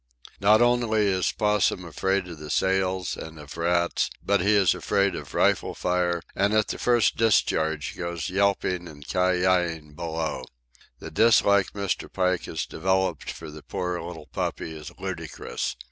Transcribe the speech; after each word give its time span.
Not 0.39 0.63
only 0.63 1.05
is 1.05 1.31
Possum 1.31 1.85
afraid 1.85 2.27
of 2.27 2.39
the 2.39 2.49
sails 2.49 3.15
and 3.15 3.37
of 3.37 3.55
rats, 3.55 4.09
but 4.25 4.41
he 4.41 4.55
is 4.55 4.73
afraid 4.73 5.13
of 5.13 5.35
rifle 5.35 5.75
fire, 5.75 6.23
and 6.35 6.55
at 6.55 6.69
the 6.69 6.79
first 6.79 7.17
discharge 7.17 7.95
goes 7.95 8.27
yelping 8.27 8.87
and 8.87 9.07
ki 9.07 9.19
yi 9.43 9.75
ing 9.75 9.93
below. 9.93 10.45
The 10.97 11.11
dislike 11.11 11.73
Mr. 11.73 12.11
Pike 12.11 12.45
has 12.45 12.65
developed 12.65 13.29
for 13.31 13.51
the 13.51 13.61
poor 13.61 14.01
little 14.01 14.25
puppy 14.25 14.75
is 14.75 14.91
ludicrous. 14.97 15.75